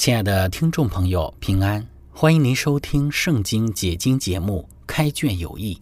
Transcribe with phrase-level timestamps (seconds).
[0.00, 1.86] 亲爱的听众朋友，平安！
[2.10, 5.74] 欢迎您收听《圣经解经》节目《开卷有益》，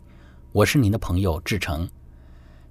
[0.50, 1.88] 我是您的朋友志成。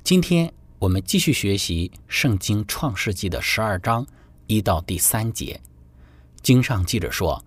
[0.04, 4.06] 今天我们继续学习《圣经·创世纪》的十二章
[4.48, 5.58] 一到第三节。
[6.42, 7.42] 经上记着说：“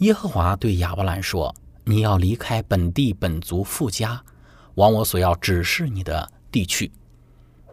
[0.00, 1.54] 耶和华对亚伯兰说
[1.84, 4.24] ：‘你要离开本地本族富家，
[4.76, 6.90] 往我所要指示你的地去。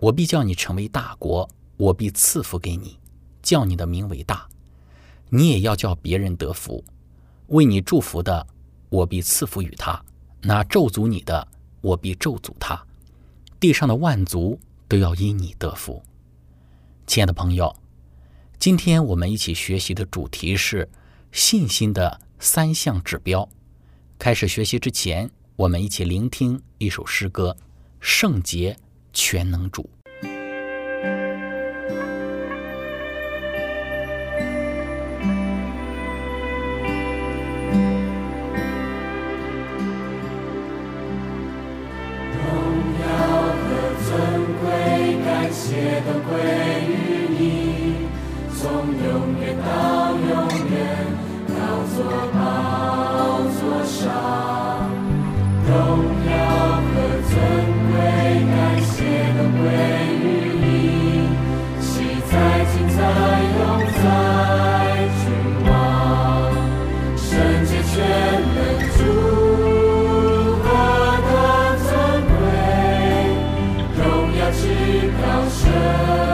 [0.01, 2.99] 我必叫你成为大国，我必赐福给你，
[3.41, 4.45] 叫你的名为大。’”
[5.29, 6.83] 你也要叫别人得福，
[7.47, 8.47] 为你祝福的，
[8.89, 9.99] 我必赐福与他；
[10.41, 11.47] 那咒诅你的，
[11.81, 12.81] 我必咒诅他。
[13.59, 16.01] 地上的万族都要因你得福。
[17.05, 17.75] 亲爱的朋友，
[18.59, 20.89] 今天我们一起学习的主题是
[21.31, 23.47] 信心的三项指标。
[24.19, 27.55] 开始学习之前，我们一起聆听一首诗歌：
[27.99, 28.77] 《圣洁
[29.11, 29.83] 全能主》。
[75.21, 76.26] 高声。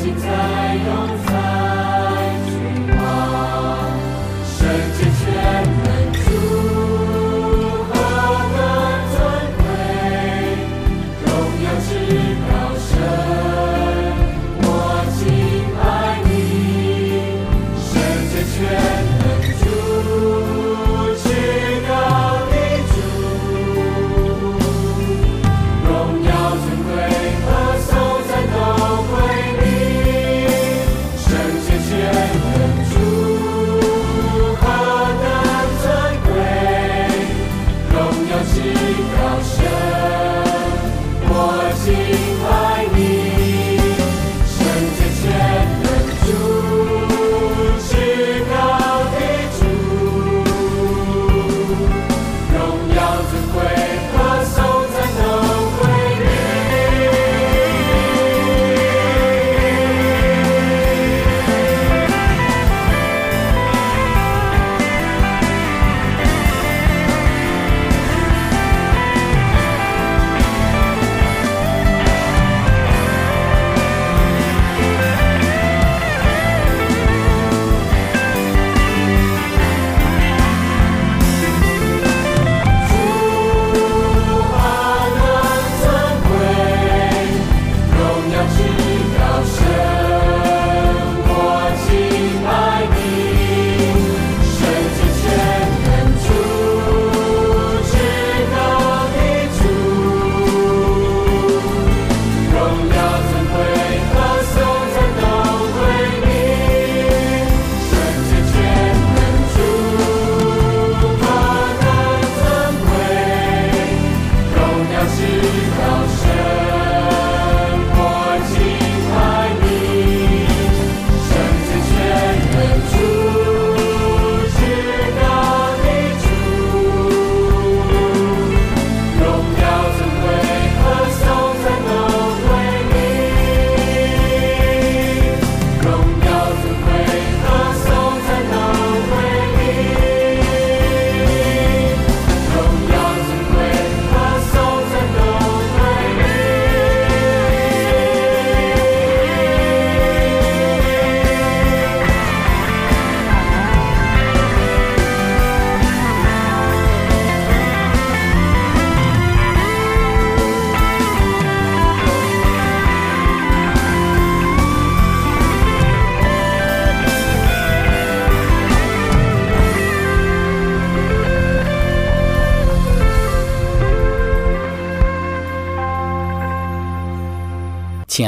[0.00, 1.19] 心在游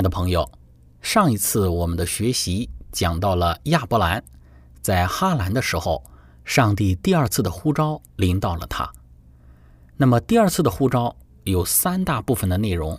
[0.02, 0.50] 的朋友，
[1.00, 4.22] 上一次我们的学习讲到了亚伯兰
[4.80, 6.02] 在哈兰的时候，
[6.44, 8.90] 上帝第二次的呼召临到了他。
[9.96, 11.14] 那么第二次的呼召
[11.44, 12.98] 有三大部分的内容。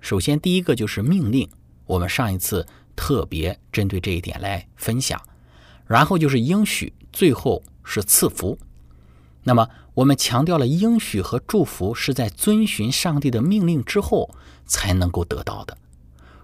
[0.00, 1.48] 首先，第一个就是命令，
[1.86, 5.20] 我们上一次特别针对这一点来分享。
[5.86, 8.58] 然后就是应许，最后是赐福。
[9.42, 14.34] 那么我们强调了应许和祝福是在遵循上帝的命令之后
[14.66, 15.76] 才能够得到的。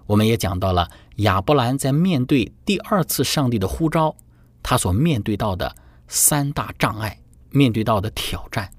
[0.07, 4.15] 我们也讲到了亚伯兰在面对第二次上帝的呼召，
[4.63, 5.75] 他所面对到的
[6.07, 7.19] 三大障碍，
[7.49, 8.71] 面对到的挑战，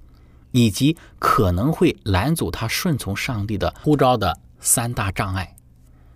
[0.53, 5.55] 以及可能会拦阻他顺从上帝的呼召的三大障碍。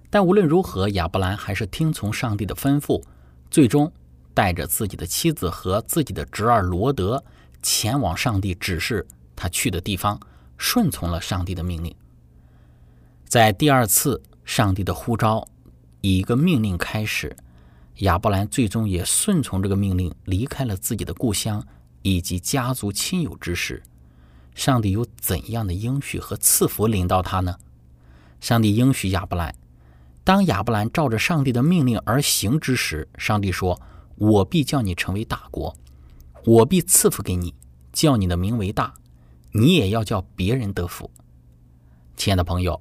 [0.09, 3.03] 但无论如何，亚伯兰还是听从上帝的吩咐，
[3.51, 3.93] 最终
[4.33, 7.23] 带着自己的妻子和自己的侄儿罗德
[7.63, 9.07] 前往上帝指示
[9.37, 10.19] 他去的地方，
[10.57, 11.95] 顺从了上帝的命令。
[13.27, 14.23] 在第二次。
[14.55, 15.49] 上帝的呼召
[16.03, 17.35] 以一个命令开始，
[18.01, 21.67] 亚伯兰最终也顺从这个命令，离开了自己的故乡
[22.03, 23.83] 以及家族亲友之时，
[24.55, 27.57] 上帝有怎样的应许和赐福领到他呢？
[28.43, 29.55] 上帝应许亚伯兰，
[30.23, 33.81] 当亚伯兰照着上帝的命令而行之时，上帝说
[34.17, 35.75] ：“我必叫你成为大国，
[36.45, 37.55] 我必赐福给你，
[37.91, 38.93] 叫你的名为大，
[39.53, 41.11] 你也要叫别人得福。”
[42.19, 42.79] 亲爱的朋友。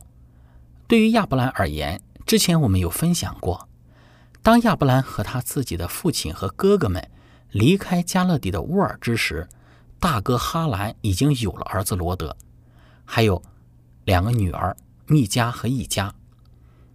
[0.92, 3.70] 对于亚伯兰而言，之前我们有分享过，
[4.42, 7.10] 当亚伯兰和他自己的父亲和哥哥们
[7.50, 9.48] 离开加勒底的乌尔之时，
[10.02, 12.36] 大哥哈兰已经有了儿子罗德，
[13.06, 13.42] 还有
[14.04, 14.76] 两个女儿
[15.08, 16.14] 密加和易加。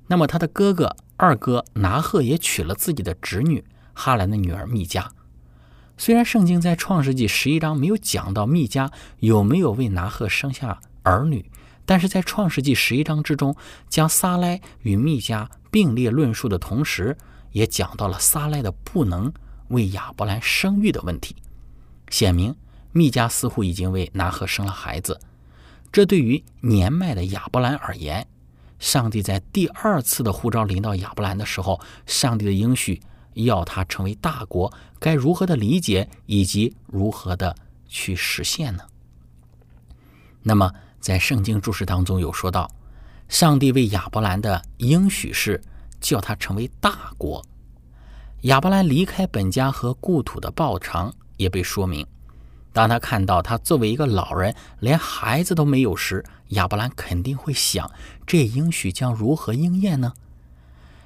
[0.08, 3.64] 那么他的哥哥二哥拿赫也娶了自己的侄女
[3.94, 5.10] 哈兰的女儿密加。
[5.96, 8.90] 虽然圣经在创世纪十一章没有讲到密加
[9.20, 11.50] 有没有为拿赫生下儿女。
[11.86, 13.56] 但是在创世纪十一章之中，
[13.88, 17.16] 将撒莱与密加并列论述的同时，
[17.52, 19.32] 也讲到了撒莱的不能
[19.68, 21.36] 为亚伯兰生育的问题。
[22.10, 22.54] 显明
[22.90, 25.20] 密加似乎已经为拿赫生了孩子。
[25.92, 28.26] 这对于年迈的亚伯兰而言，
[28.80, 33.00] 上帝在第二次的呼召临到亚伯兰的时候，上帝的应许
[33.34, 37.54] 要他成为大国，该如何的理解以及如何的
[37.86, 38.82] 去实现呢？
[40.42, 40.72] 那么。
[41.06, 42.68] 在圣经注释当中有说到，
[43.28, 45.62] 上帝为亚伯兰的应许是
[46.00, 47.46] 叫他成为大国。
[48.40, 52.04] 亚伯兰离开本家和故土的报偿也被说明。
[52.72, 57.88] 当他看到他作为一个老人连孩子都没有时，亚伯兰肯定会想：
[58.26, 60.12] 这应许将如何应验呢？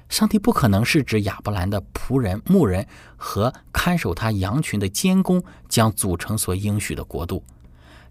[0.09, 7.43] 上帝不可能是指亚伯兰的仆人、牧人和看守他羊群的监工将组成所应许的国度。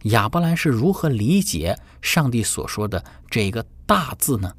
[0.04, 4.54] 亚伯兰是如何理解上帝所说的这个“大”字呢？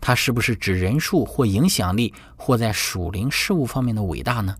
[0.00, 4.54] 他是不是指人数或影响力，或在属灵事物方面的伟大呢？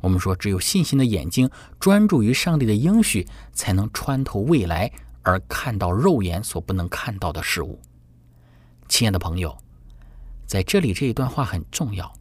[0.00, 1.50] 我们说，只有信心的眼睛
[1.80, 7.80] 专注于上帝的应许，才能穿透未来而看到肉眼所不能看到的事物。
[8.88, 9.56] 亲爱的朋友，
[10.46, 12.12] 在这里这一段话很重要。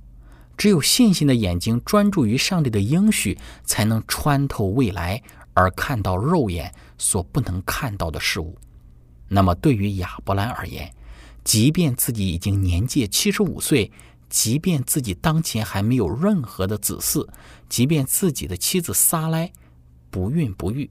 [0.56, 5.22] 只有信心的眼睛专注于上帝的应许，才能穿透未来。
[5.58, 8.56] 而看到肉眼所不能看到的事物，
[9.28, 10.94] 那么对于亚伯兰而言，
[11.44, 13.92] 即便自己已经年届七十五岁，
[14.30, 17.28] 即便自己当前还没有任何的子嗣，
[17.68, 19.52] 即便自己的妻子撒莱
[20.12, 20.88] 不孕不育，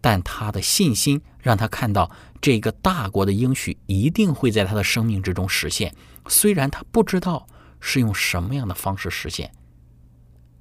[0.00, 2.10] 但他的信心让他看到
[2.40, 5.94] 这个大国的应许一定会在他的生命之中实现。
[6.26, 7.46] 虽然他不知道
[7.78, 9.52] 是用什么样的方式实现，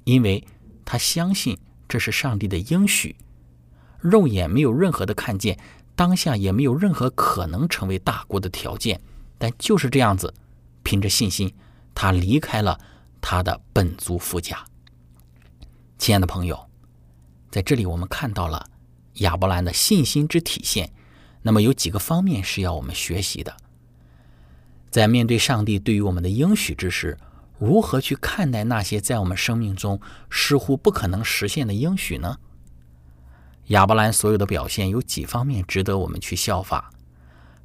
[0.04, 0.46] 因为
[0.86, 1.58] 他相信
[1.90, 3.16] 这是上帝的应许。
[4.00, 5.58] 肉眼没有任何的看见，
[5.96, 9.00] 当下也没有任何可能成为大国的条件，
[9.38, 10.34] 但就是这样子，
[10.84, 11.54] 凭着信心，
[11.96, 12.80] 他离开了
[13.20, 14.64] 他的本族父家。
[15.98, 16.70] 亲爱的朋友，
[17.50, 18.68] 在这里我们看到了
[19.16, 20.92] 亚伯兰的信心之体现。
[21.44, 23.56] 那么有几个方面是要我们学习的，
[24.90, 27.18] 在面对上帝对于我们的应许之时，
[27.58, 32.38] 如何去看待那些在我们生命中似乎不可能实现的应许呢？
[33.68, 36.90] 亚伯兰所有的表现有几方面值得我们去效法。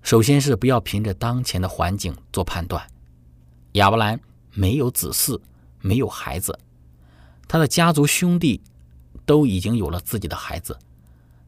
[0.02, 2.85] 首先是不要凭着当前的环境做判断。
[3.73, 4.18] 亚伯兰
[4.52, 5.40] 没有子嗣，
[5.80, 6.59] 没有孩子，
[7.47, 8.61] 他的家族兄弟
[9.25, 10.76] 都已经有了自己的孩子，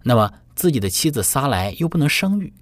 [0.04, 2.52] 那么自己的妻子撒莱又不能生育，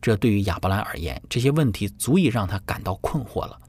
[0.00, 3.60] 这对于亚伯兰而言，这些问题足以让他感到困惑了。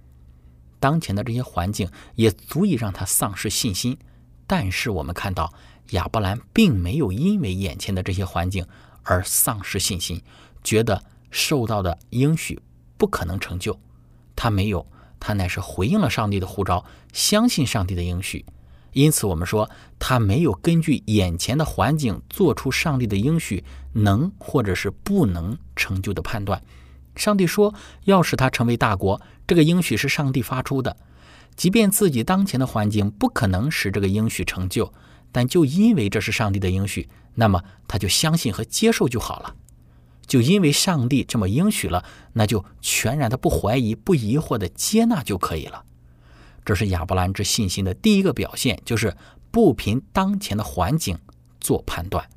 [0.79, 3.97] 当前的这些环境也足以让他丧失信心。
[4.47, 5.53] 但是我们看到。
[5.91, 8.65] 亚伯兰并没有因为眼前的这些环境
[9.03, 10.21] 而丧失信心，
[10.63, 12.59] 觉得受到的应许
[12.97, 13.79] 不可能成就。
[14.35, 14.85] 他没有，
[15.19, 18.45] 他乃是回应了上帝的呼召，相信上帝的应许。
[18.93, 19.69] 因此，我们说
[19.99, 26.61] 他没有根据眼前的环境做出上帝的应许能或者是不能成就的判断。
[27.15, 27.73] 上帝说
[28.05, 30.95] 要使他成为大国，这个应许是上帝发出的。
[31.55, 34.91] 即便自己当前的环境不可能使这个应许成就，
[35.31, 39.55] 但就因为这是上帝的应许，那么他就相信和接受就好了。
[40.25, 45.83] 就因为上帝这么应许了，那就全然的不怀疑、不疑惑的接纳就可以了。
[46.63, 49.15] 这是亚伯兰之信心的第一个表现，就是
[49.49, 51.17] 不凭当前的环境
[51.59, 52.29] 做判断。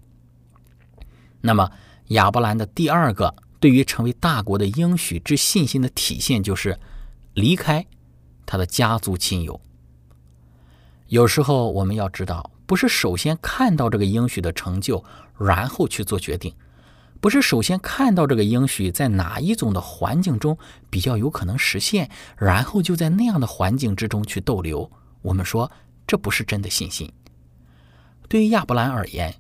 [1.42, 1.70] 那么，
[2.08, 6.78] 亚伯兰的第二个对于成为大国的应许之信心的体现，就是
[7.34, 7.87] 离开。
[8.44, 9.61] 他的家族亲友，
[11.08, 15.04] 有时候我们要知道，不是首先看到这个应许的成就，
[15.38, 16.54] 然后去做决定；
[17.20, 20.56] 不是首先看到这个应许在哪一种的环境中
[20.88, 24.90] 比较有可能实现，然后就在那样的环境之中去逗留。
[25.20, 25.70] 我们说
[26.06, 27.12] 这不是真的信心。
[28.26, 29.34] 对于亚伯兰而言，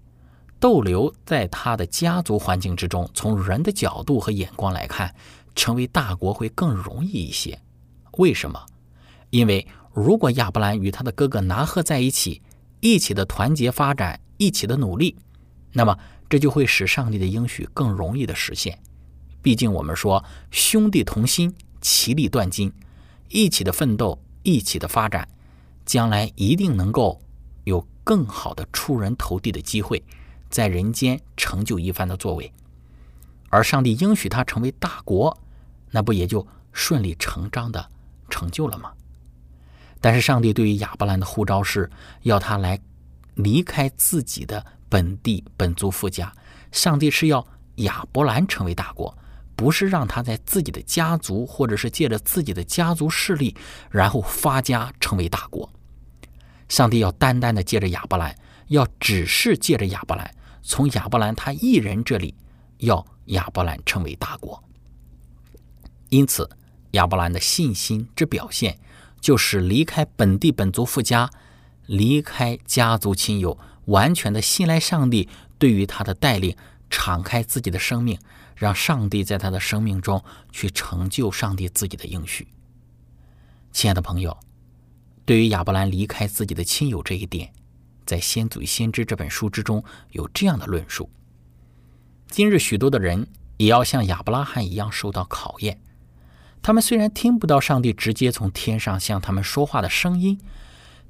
[0.60, 5.14] 逗留在他的家族环境之中，从人的角度和眼光来看，
[5.54, 7.58] 成为大国会更容易一些。
[8.18, 8.62] 为什么？
[9.30, 12.42] 因为如果亚伯兰与他的哥哥拿赫在一起，
[12.82, 15.16] 一起的团结发展，一起的努力，
[15.72, 15.96] 那么
[16.28, 18.76] 这就会使上帝的应许更容易的实现。
[19.40, 22.72] 毕竟我们说兄弟同心，其利断金，
[23.28, 25.28] 一起的奋斗，一起的发展，
[25.86, 27.22] 将来一定能够
[27.62, 30.02] 有更好的出人头地的机会，
[30.50, 32.52] 在人间成就一番的作为。
[33.48, 35.38] 而上帝应许他成为大国，
[35.92, 37.88] 那不也就顺理成章的
[38.28, 38.92] 成就了吗？
[40.02, 41.88] 但是上帝对于亚伯兰的呼召是
[42.22, 42.78] 要他来
[43.36, 46.30] 离开自己的本地本族富家。
[46.72, 49.16] 上帝是要亚伯兰成为大国，
[49.54, 53.56] 不是让他在自己的家族或者是借着自己的家族势力，
[53.90, 55.72] 然后发家成为大国。
[56.68, 58.36] 上帝要单单的借着亚伯兰，
[58.68, 62.34] 要只是借着亚伯兰，从亚伯兰他一人这里
[62.78, 64.60] 要亚伯兰成为大国。
[66.08, 66.50] 因此，
[66.90, 68.76] 亚伯兰的信心之表现。
[69.22, 71.30] 就是离开本地本族富家，
[71.86, 76.56] 离开家族亲友，完全的信赖上帝对于他的带领，
[76.90, 78.18] 敞开自己的生命，
[78.56, 82.48] 让上帝在他的生命中去成就上帝自己的应许。
[83.70, 84.36] 亲爱的朋友，
[85.24, 87.52] 对于亚伯兰离开自己的亲友这一点，
[88.04, 91.08] 在《先祖先知》这本书之中有这样的论述：
[92.28, 95.80] 今日许多的人也要像亚伯拉罕一样受到考验。
[96.62, 100.38] 他们虽然听不到上帝直接从天上向他们说话的声音，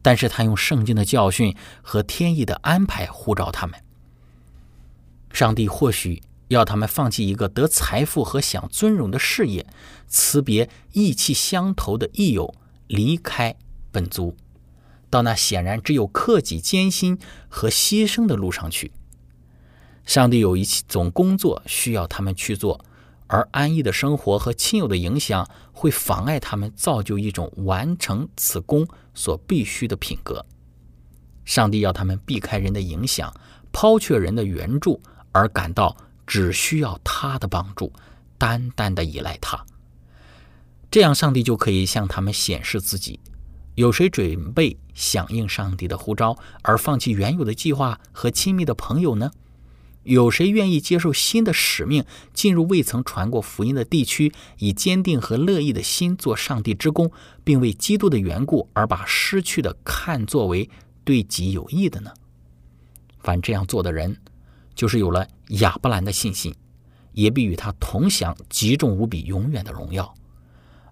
[0.00, 3.78] 但是他用圣经的教训和天意的安排呼召他们。
[5.30, 9.66] 上帝或许要他们放弃一个得财富和享尊荣的事业，
[10.08, 12.54] 辞别意气相投的益友，
[12.86, 13.54] 离开
[13.90, 14.34] 本族，
[15.10, 17.18] 到那显然只有克己艰辛
[17.48, 18.92] 和牺牲的路上去。
[20.06, 22.82] 上帝有一种工作需要他们去做。
[23.32, 30.44] 而安逸的生活和亲友的影响会妨碍他们造就一种完成此功所必须的品格。
[31.46, 33.32] 上帝要他们避开人的影响，
[33.72, 35.00] 抛却人的援助，
[35.32, 35.96] 而感到
[36.26, 37.90] 只需要他的帮助，
[38.36, 39.64] 单单的依赖他。
[40.90, 43.18] 这样，上帝就可以向他们显示自己。
[43.76, 49.30] 有谁准备响应上帝的呼召，而放弃原有的计划和亲密的朋友呢？
[50.04, 52.04] 有谁愿意接受新的使命，
[52.34, 57.12] 进入未曾传过福音的地区，以坚定和乐意的心做上帝之功，
[57.44, 60.68] 并为基督的缘故而把失去的看作为
[61.04, 62.12] 对己有益的呢？
[63.20, 64.16] 凡这样做的人，
[64.74, 65.28] 就是有了
[65.60, 66.52] 亚伯兰的信心，
[67.12, 70.12] 也必与他同享极重无比、永远的荣耀。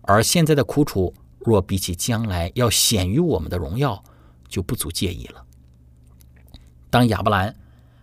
[0.02, 4.04] 而现在的苦楚，若比起将来要显于我们的荣耀，
[4.48, 5.44] 就不足介意了。
[6.88, 7.56] 当亚伯兰。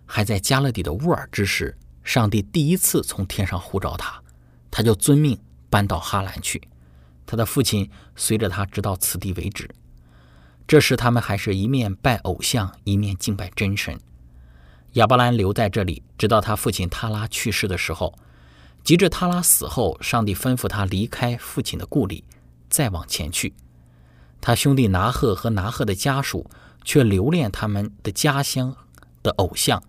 [0.07, 4.19] 还在加勒底的乌尔之时，上帝第一次从天上呼召他，
[4.71, 5.37] 他就遵命
[5.69, 6.59] 搬到哈兰去。
[7.25, 9.69] 他的父亲随着他直到此地为止。
[10.65, 13.99] 这时他们还是一面拜偶像，一面敬拜真神。
[14.93, 18.17] 亚伯兰留在这里，直到他父亲塔拉去世的时候。
[18.83, 22.23] 及至塔拉死后，上帝吩咐他离开父亲的故里，
[22.69, 23.53] 再往前去。
[24.39, 26.49] 他兄弟拿赫和拿赫的家属
[26.85, 28.73] 却留恋他们的家乡
[29.21, 29.83] 的偶像。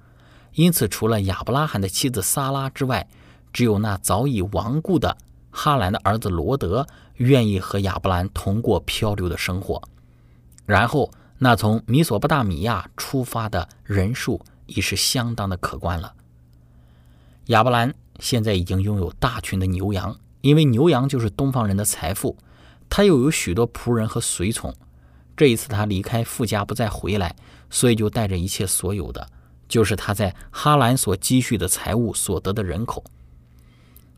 [0.58, 3.06] 因此，除了亚伯拉罕的妻子撒拉之外，
[3.52, 5.16] 只有那早已亡故的
[5.52, 6.84] 哈兰的儿子罗德
[7.14, 9.80] 愿意和亚伯兰同过漂流的生活。
[10.66, 16.12] 然后，那从米索不达米亚出发的人数已是相当的可观了。
[17.46, 22.36] 亚伯兰现在已经拥有大群的牛羊，因为牛羊就是东方人的财富。
[22.90, 24.74] 他又有许多仆人和随从。
[25.36, 27.36] 这一次他离开富家不再回来，
[27.70, 29.24] 所以就带着一切所有的，
[29.68, 33.04] 就是他在哈兰所积蓄的财物所得的人口。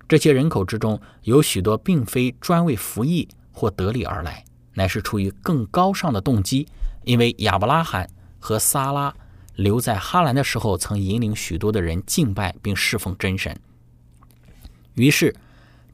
[0.09, 6.67] 这些人口之中有许多并非专为服役或得利而来，乃是出于更高尚的动机，
[7.05, 9.15] 因为亚伯拉罕和撒拉
[9.57, 13.55] 留在哈兰的时候，曾引领许多的人敬拜并侍奉真神。
[14.95, 15.35] 于是，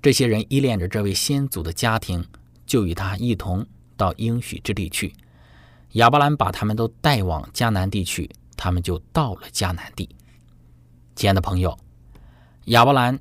[0.00, 2.24] 这些人依恋着这位先祖的家庭，
[2.66, 3.66] 就与他一同。
[3.98, 5.14] 到应许之地去，
[5.92, 10.08] 亚伯兰把他们都带往迦南地区，他们就到了迦南地。
[11.14, 11.78] 亲爱的朋友，
[12.66, 13.18] 亚伯兰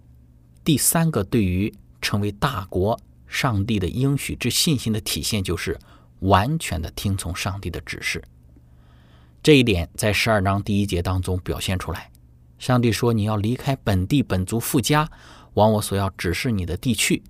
[0.63, 5.79] 第三个对于成为大国、上帝的应许之信心的体现，就是
[6.19, 8.23] 完全的听从上帝的指示。
[9.43, 12.11] 这一点在十二章第一节当中表现出来。
[12.57, 15.09] 上帝说：“你要离开本地本族富家，
[15.53, 17.21] 往我所要指示你的地去。”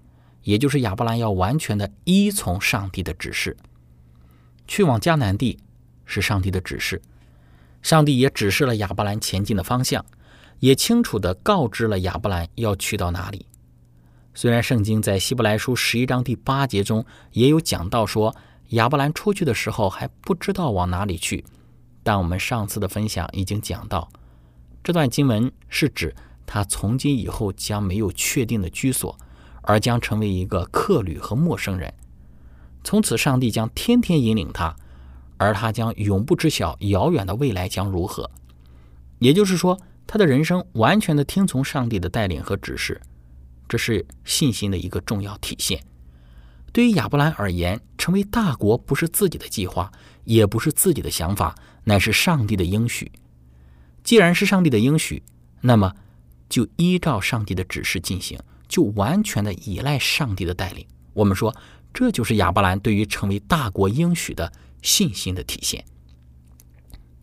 [0.44, 3.58] 也就是亚伯兰要完全的依从上帝的指示，
[4.68, 5.58] 去往迦南地
[6.06, 7.02] 是上帝的指示，
[7.86, 10.04] 上帝也指示了亚伯兰前进的方向，
[10.58, 13.46] 也清楚的告知了亚伯兰要去到哪里。
[14.34, 18.36] 虽然圣经在希伯来书十一章第八节中也有讲到说
[18.70, 21.46] 亚伯兰出去的时候还不知道往哪里去，
[22.02, 24.10] 但我们上次的分享已经讲到，
[24.84, 26.16] 这段经文是指
[26.48, 29.16] 他从今以后将没有确定的居所。
[29.68, 31.92] 而将成为一个客旅和陌生人。
[32.84, 34.76] 从此，上帝将天天引领他，
[35.38, 38.30] 而他将永不知晓遥远的未来将如何。
[39.20, 43.02] 也就是说，他的人生完全的听从上帝的带领和指示，
[43.68, 45.84] 这是信心的一个重要体现。
[46.72, 49.92] 对于亚伯兰而言，成为大国不是自己的计划，
[50.26, 53.12] 也不是自己的想法，乃是上帝的应许。
[54.04, 55.24] 既然是上帝的应许，
[55.62, 55.94] 那么
[56.50, 58.40] 就依照上帝的指示进行。
[58.68, 60.84] 就完全的依赖上帝的带领。
[61.14, 61.56] 我们说，
[61.96, 65.82] 这就是亚伯兰对于成为大国应许的信心的体现。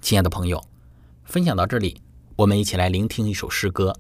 [0.01, 0.65] 亲爱的朋友，
[1.25, 2.01] 分享到这里，
[2.37, 3.95] 我们一起来聆听一首诗歌。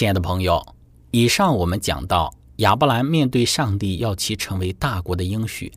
[0.00, 0.66] 亲爱的朋友，
[1.10, 5.70] 以上我们讲到亚伯兰面对上帝要其成为大国的应许，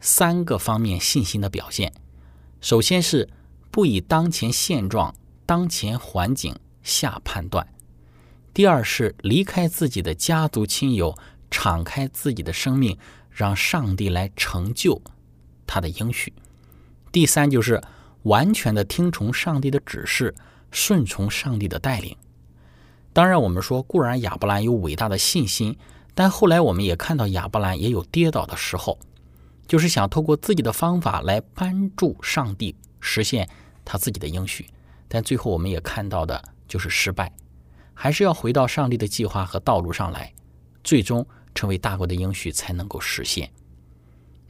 [0.00, 1.92] 三个方面信心的表现。
[2.62, 3.28] 首先是
[3.70, 7.66] 不以当前现状、当前环境下判断；
[8.54, 11.14] 第二是离开自己的家族亲友，
[11.50, 12.96] 敞开自己的生命，
[13.28, 14.98] 让上帝来成就
[15.66, 16.32] 他的应许；
[17.12, 17.82] 第三就是
[18.22, 20.34] 完全的听从上帝的指示，
[20.70, 22.16] 顺从上帝的带领。
[23.16, 25.74] 当然，我们说固然亚伯兰有伟大的信心，
[26.14, 28.98] 但后来我们也看到亚伯兰也有跌倒的时候。
[29.66, 33.48] 就是想透过自己的方法来帮助上帝实现
[33.86, 34.66] 他自己的应许，
[35.08, 37.32] 但最后我们也看到的就是失败，
[37.94, 40.30] 还是要回到上帝的计划和道路上来，
[40.84, 43.50] 最终成为大国的应许才能够实现。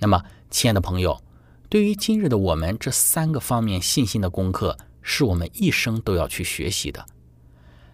[0.00, 1.22] 那么，亲爱的朋友，
[1.68, 7.07] 对于今日的我们，这三个方面信心的功课是我们一生都要去学习的，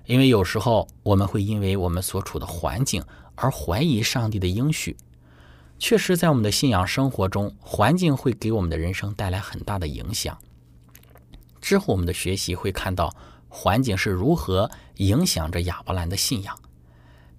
[0.06, 4.96] 因为有时候我们会因为我们所处的环境而怀疑上帝的应许。
[5.78, 10.38] 确实，在我们的信仰生活中，环境会给我们的人生带来很大的影响。
[11.60, 13.14] 之后，我们的学习会看到
[13.48, 16.56] 环境是如何影响着亚伯兰的信仰。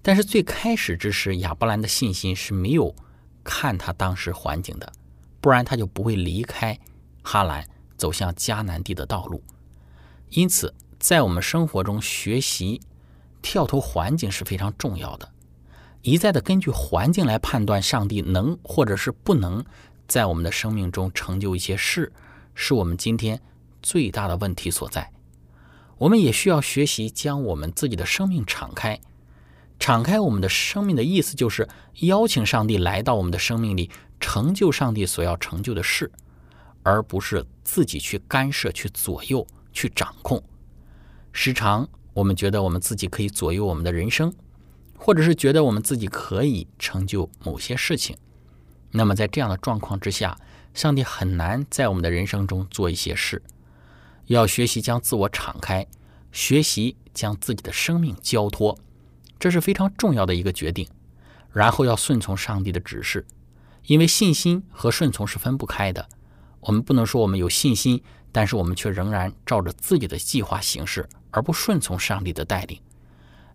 [0.02, 2.94] 但是，最开始之时，亚伯兰的信心是没有
[3.42, 4.92] 看他当时环境的，
[5.40, 6.78] 不然他就不会离开
[7.22, 9.42] 哈兰，走向迦南地的道路。
[10.28, 10.74] 因此，
[11.04, 12.80] 在我们生活中学习
[13.42, 15.30] 跳脱环境是非常重要的。
[16.00, 19.62] 一再的根据环境来判断上帝能或者是不能
[20.08, 22.10] 在我们的生命中成就一些事，
[22.54, 23.38] 是我们今天
[23.82, 25.12] 最大的问题所在。
[25.98, 28.98] 我们也需要学习将我们自己的生命敞开，
[29.78, 31.68] 敞开我们的生命的意思就是
[32.00, 33.90] 邀请上帝来到我们的生命里，
[34.20, 36.10] 成就上帝所要成就的事，
[36.82, 40.42] 而不是自己去干涉、去左右、去掌控。
[41.34, 44.32] 时常我们觉得我们自己可以左右我们的人生。
[44.96, 48.16] 或者是觉得我们自己可以成就某些事情，
[48.92, 50.38] 那么在这样的状况之下，
[50.72, 53.42] 上帝很难在我们的人生中做一些事。
[54.26, 55.86] 要学习将自我敞开，
[56.32, 58.78] 学习将自己的生命交托，
[59.38, 60.88] 这是非常重要的一个决定。
[61.52, 63.26] 然后要顺从上帝的指示，
[63.84, 66.08] 因为信心和顺从是分不开的。
[66.60, 72.80] 我们不能说我们有信心，但是我们却仍然照着自己的计划行事，而不顺从上帝的带领。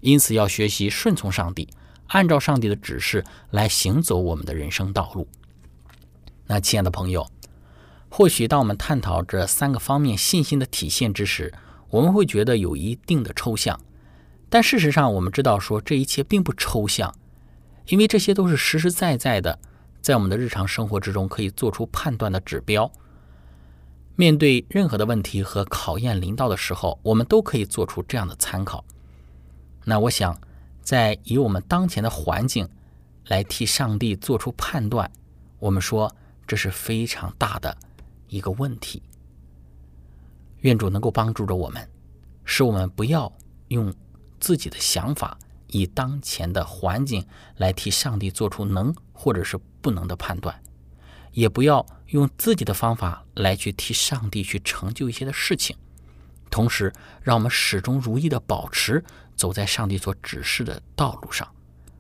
[0.02, 1.68] 因此，要学习顺从上帝，
[2.08, 5.28] 按照上帝的指示来行走我们的人生道路。
[6.46, 7.30] 那，亲爱的朋友，
[8.10, 11.54] 或许当我们探讨这三个方面信心的体现之时，
[11.90, 13.80] 我们会觉得有一定的抽象。
[14.50, 17.14] 但事实上，我们知道说这一切并不抽象，
[17.88, 19.60] 因为这些都是实实在在的，
[20.02, 22.92] 在我们的日常生活之中可以做出判断的指标。
[24.20, 28.84] 面对任何的问题和考验临到的时候，我们都可以做出这样的参考。
[29.86, 30.38] 那我想，
[30.82, 32.68] 在以我们当前的环境
[33.28, 35.10] 来替上帝做出判断，
[35.58, 36.14] 我们说
[36.46, 37.78] 这是非常大的
[38.28, 39.02] 一个问题。
[40.64, 41.90] 愿主能够帮助着我们，
[42.44, 43.32] 使我们不要
[43.70, 43.94] 用
[44.38, 50.62] 自己的想法以当前的环境来替上帝做出能或者是不能的判断，
[51.40, 55.74] 也不要用自己的方法来去替上帝去成就一些的事情。
[56.50, 59.02] 同时，让我们始终如一的保持
[59.38, 61.48] 走在上帝所指示的道路上，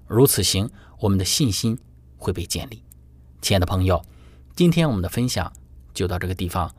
[0.07, 1.79] 如此行，我们的信心
[2.17, 2.83] 会被建立。
[3.41, 4.03] 亲爱的朋友，
[4.57, 5.49] 今天我们的分享
[5.93, 6.69] 就到这个地方。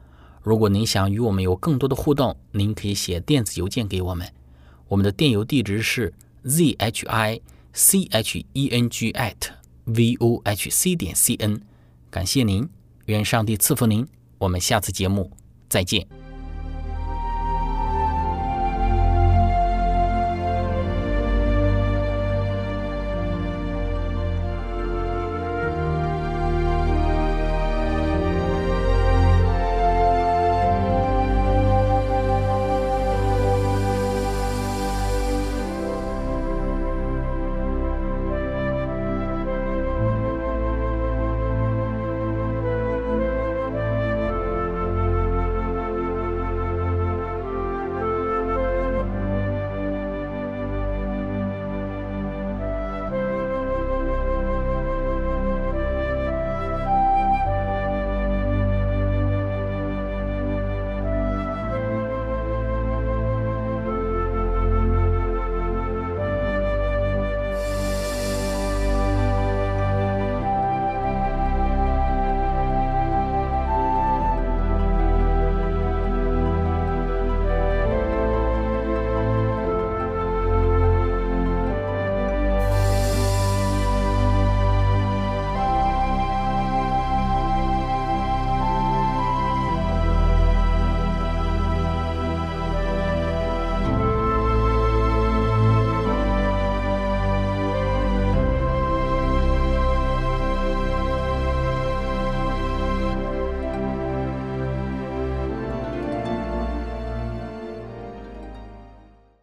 [0.42, 4.30] 如果您想与我们有更多的互动，您可以写电子邮件给我们，
[4.86, 6.12] 我们的电邮地址是
[6.44, 7.40] z h i
[7.72, 9.48] c h e n g at
[9.86, 11.62] v o h c 点 c n。
[12.10, 12.68] 感谢您，
[13.06, 14.06] 愿上帝赐福您。
[14.38, 15.30] 我们下次节目
[15.68, 16.19] 再见。